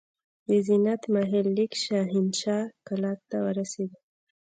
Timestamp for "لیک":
1.57-1.73